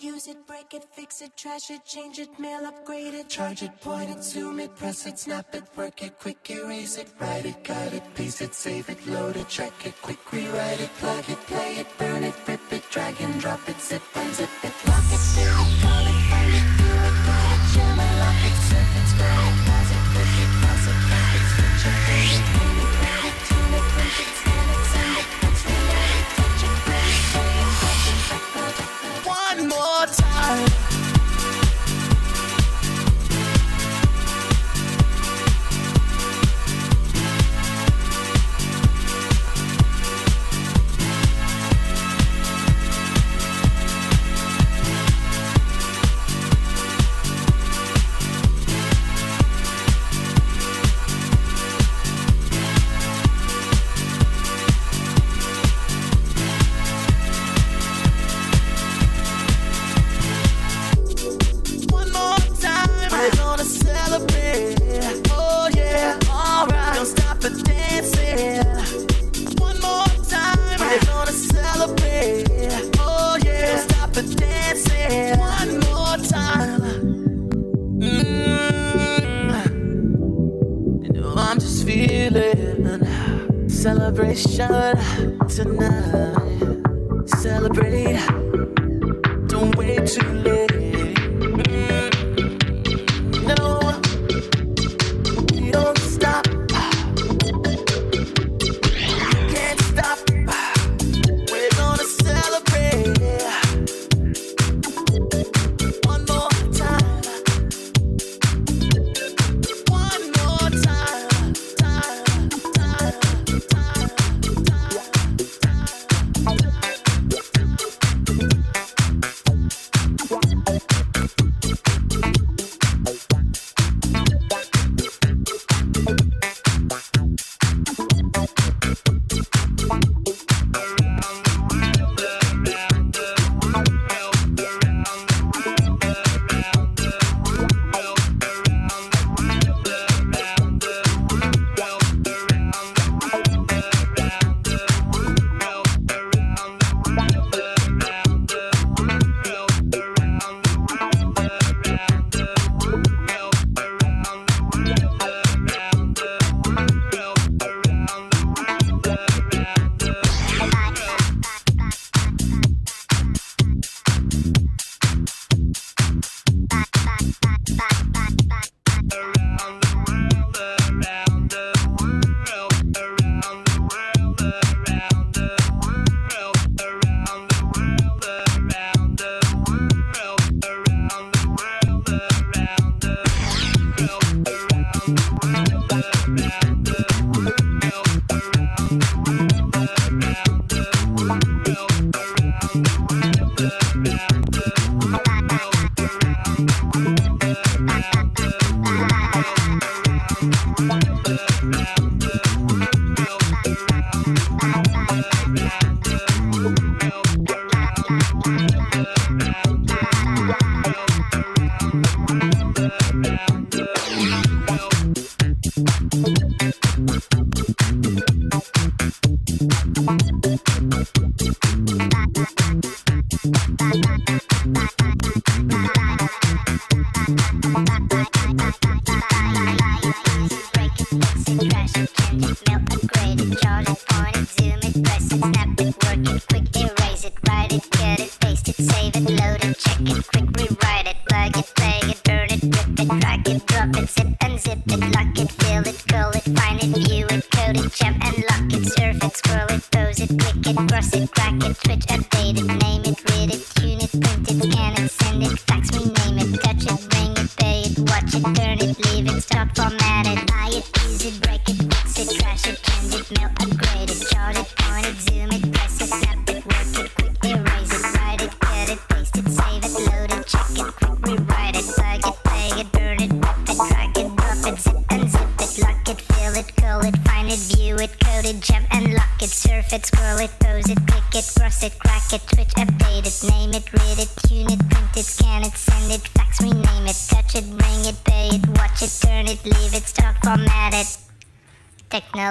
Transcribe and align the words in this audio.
Use 0.00 0.28
it, 0.28 0.46
break 0.46 0.74
it, 0.74 0.84
fix 0.92 1.22
it, 1.22 1.36
trash 1.36 1.70
it, 1.70 1.84
change 1.84 2.20
it, 2.20 2.38
mail, 2.38 2.64
upgrade 2.64 3.14
it, 3.14 3.28
charge 3.28 3.62
it, 3.62 3.80
point 3.80 4.10
it, 4.10 4.22
zoom 4.22 4.60
it, 4.60 4.74
press 4.76 5.06
it, 5.06 5.18
snap 5.18 5.52
it, 5.54 5.64
work 5.76 6.02
it, 6.02 6.18
quick 6.20 6.38
erase 6.50 6.98
it, 6.98 7.08
write 7.18 7.46
it, 7.46 7.64
cut 7.64 7.92
it, 7.92 8.02
paste 8.14 8.40
it, 8.40 8.54
save 8.54 8.88
it, 8.88 9.04
load 9.08 9.36
it, 9.36 9.48
check 9.48 9.72
it, 9.84 10.00
quick 10.00 10.32
rewrite 10.32 10.80
it, 10.80 10.90
plug 10.98 11.28
it, 11.28 11.40
play 11.46 11.78
it, 11.78 11.86
burn 11.98 12.22
it, 12.22 12.34
rip 12.46 12.72
it, 12.72 12.82
drag 12.90 13.20
and 13.20 13.40
drop 13.40 13.68
it, 13.68 13.80
zip, 13.80 14.02
unzip 14.14 14.64
it, 14.64 14.72
lock 14.86 15.04
it, 15.10 15.18
fill 15.18 15.62
it, 15.62 15.82
call 15.82 16.06
it, 16.06 16.30
find 16.30 16.54
it, 16.54 16.77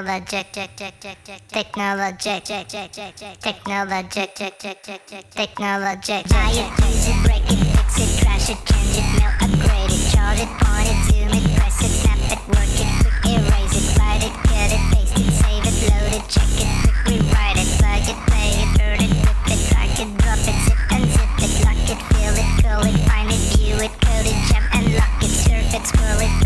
technologic 0.08 0.48
technologic 1.52 2.44
technologic 3.42 4.36
technologic 5.36 6.24
buy 6.30 6.48
it 6.48 6.72
use 6.88 7.08
it 7.12 7.18
break 7.28 7.44
it 7.52 7.60
fix 7.76 8.00
it 8.00 8.12
crash 8.24 8.48
it 8.48 8.60
change 8.64 8.96
it 8.96 9.08
melt 9.20 9.36
upgrade 9.44 9.92
it 9.92 10.04
chart 10.16 10.40
it 10.40 10.48
point 10.64 10.88
it 10.88 11.00
zoom 11.12 11.28
it 11.36 11.44
press 11.60 11.84
it 11.84 11.92
snap 11.92 12.24
it 12.32 12.40
work 12.48 12.72
it 12.80 12.88
quick 13.04 13.20
erase 13.36 13.76
it 13.76 14.00
write 14.00 14.24
it 14.24 14.32
cut 14.48 14.72
it 14.72 14.84
paste 14.96 15.20
it 15.20 15.28
save 15.44 15.68
it 15.68 15.76
load 15.92 16.14
it 16.16 16.24
check 16.32 16.56
it 16.56 16.72
quick 16.88 17.00
rewrite 17.12 17.60
it 17.60 17.68
plug 17.76 18.08
it 18.08 18.20
play 18.32 18.50
it 18.64 18.70
burn 18.80 19.00
it 19.04 19.12
rip 19.28 19.44
it 19.52 19.60
drag 19.68 19.92
it 20.00 20.10
drop 20.24 20.40
it 20.40 20.58
zip 20.64 20.80
unzip 20.96 21.32
it 21.44 21.52
lock 21.68 21.84
it 21.92 22.00
fill 22.16 22.36
it 22.40 22.50
call 22.64 22.80
it 22.88 22.96
find 23.12 23.28
it 23.28 23.44
view 23.60 23.76
it 23.76 23.92
code 24.08 24.24
it 24.24 24.40
jump 24.48 24.64
and 24.72 24.88
lock 24.96 25.20
it 25.20 25.36
surf 25.36 25.68
it 25.76 25.84
scroll 25.84 26.22
it 26.24 26.37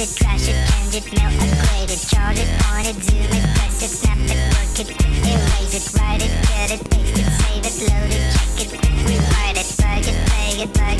it 0.00 0.08
fix 0.08 0.48
it 0.48 0.56
change 0.70 0.94
it 0.96 1.04
mail 1.12 1.28
upgrade 1.28 1.90
it. 1.92 2.00
Chart 2.08 2.38
it 2.38 2.48
point 2.64 2.88
it 2.88 2.96
zoom 3.04 3.20
it 3.20 3.44
press 3.54 3.82
it 3.84 3.92
snap 4.00 4.16
it 4.16 4.40
work 4.56 4.78
it. 4.80 4.88
Erase 5.28 5.74
it 5.76 5.84
write 6.00 6.22
it 6.24 6.32
cut 6.48 6.70
it 6.72 6.80
paste 6.90 7.18
it 7.20 7.28
save 7.40 7.64
it 7.68 7.76
load 7.84 8.12
it 8.16 8.24
check 8.32 8.52
it 8.64 8.70
rewrite 9.04 9.58
it. 9.60 9.68
Plug 9.76 10.04
it 10.08 10.16
play 10.28 10.64
it 10.64 10.72
plug 10.72 10.96
it 10.96 10.99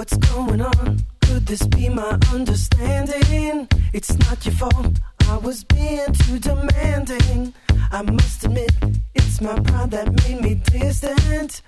What's 0.00 0.16
going 0.16 0.62
on? 0.62 1.04
Could 1.20 1.44
this 1.44 1.62
be 1.66 1.90
my 1.90 2.18
understanding? 2.32 3.68
It's 3.92 4.16
not 4.20 4.46
your 4.46 4.54
fault. 4.54 4.96
I 5.28 5.36
was 5.36 5.62
being 5.62 6.10
too 6.14 6.38
demanding. 6.38 7.52
I 7.92 8.00
must 8.00 8.46
admit, 8.46 8.72
it's 9.14 9.42
my 9.42 9.60
pride 9.60 9.90
that 9.90 10.08
made 10.24 10.40
me 10.40 10.54
distant. 10.54 11.60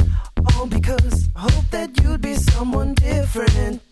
All 0.56 0.66
because 0.66 1.28
I 1.36 1.40
hope 1.40 1.68
that 1.72 2.02
you'd 2.02 2.22
be 2.22 2.34
someone 2.36 2.94
different. 2.94 3.82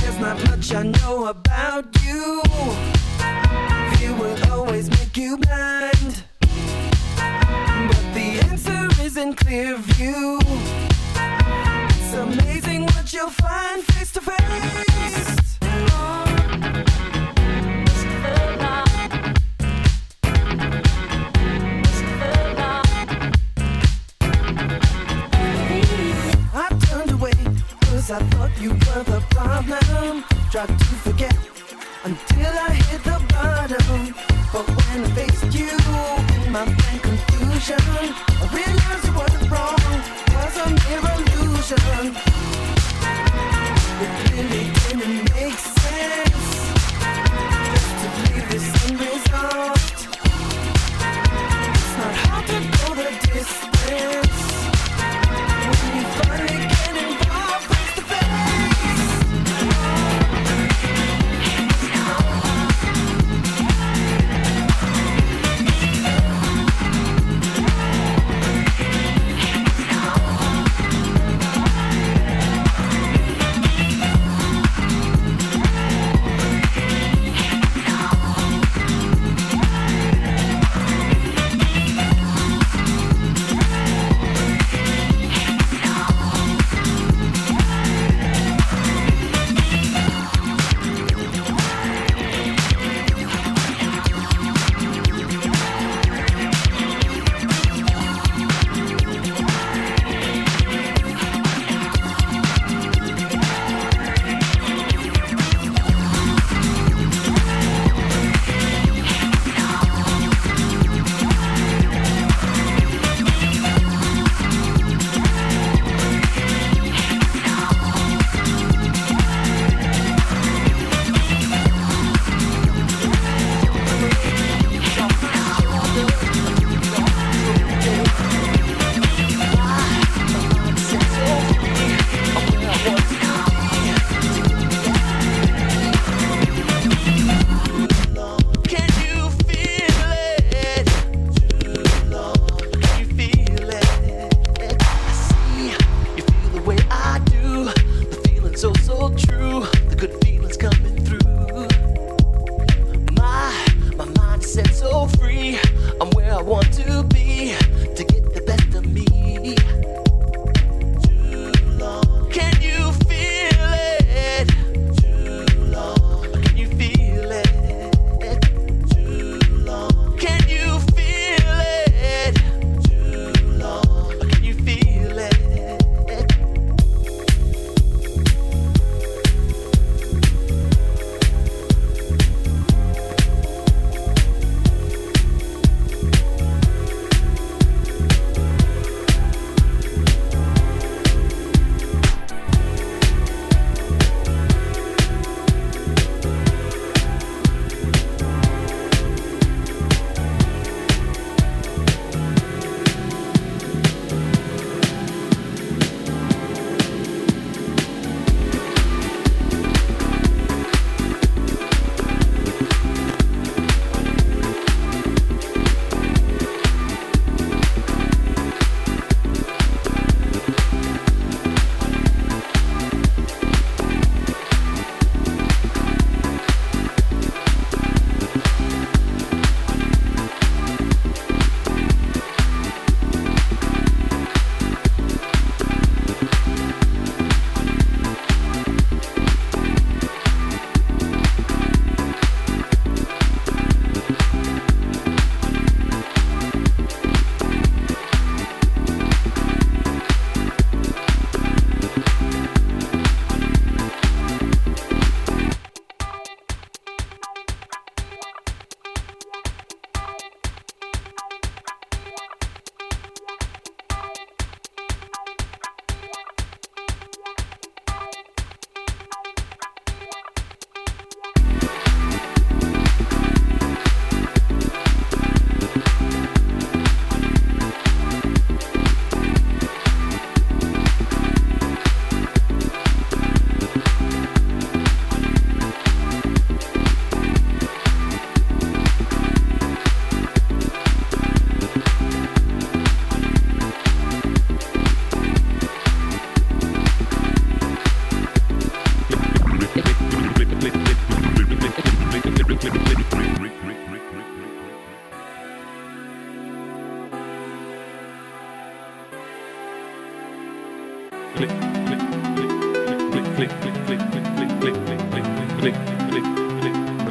There's 0.00 0.18
not 0.18 0.42
much 0.48 0.74
I 0.74 0.82
know 0.82 1.26
about 1.26 1.86
you. 2.02 2.42
Fear 3.94 4.14
will 4.16 4.50
always 4.50 4.90
make 4.90 5.16
you 5.16 5.36
blind. 5.36 6.24
But 7.90 8.06
the 8.16 8.40
answer 8.50 8.88
is 9.00 9.16
in 9.16 9.34
clear 9.34 9.76
view. 9.76 10.40
It's 12.14 12.20
amazing 12.20 12.71
you'll 13.12 13.28
find 13.28 13.82
face 13.82 14.12
to 14.12 14.20
face. 14.20 15.58
I 26.54 26.68
turned 26.86 27.10
away 27.10 27.32
I 28.10 28.18
thought 28.30 28.50
you 28.60 28.70
were 28.70 29.04
the 29.04 29.22
problem. 29.30 30.24
Tried 30.50 30.68
to 30.68 30.94
forget 31.04 31.36
until 32.04 32.46
I 32.46 32.74
hit 32.88 33.04
the 33.04 33.20
bottom. 33.28 34.14
But 34.52 34.66
when 34.68 35.04
I 35.04 35.10
faced 35.14 35.54
you 35.54 35.70
in 36.44 36.52
my 36.52 36.64
blank 36.64 37.02
confusion, 37.02 38.31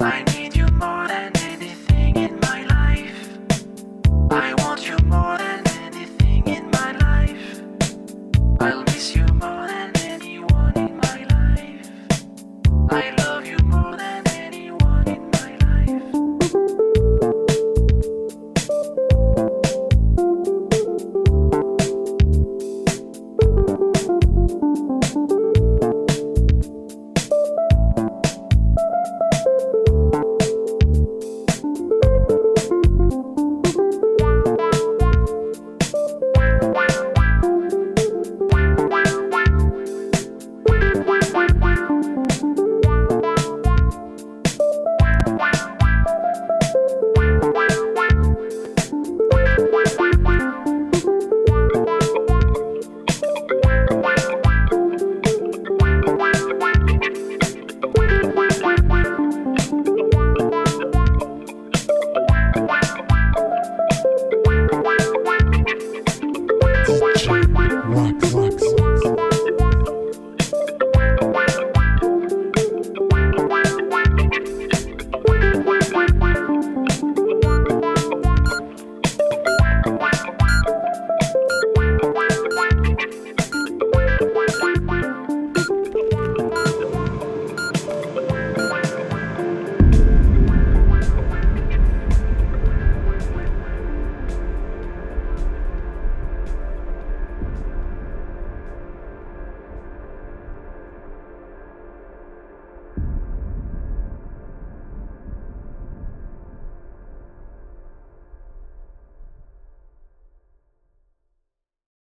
My. 0.00 0.43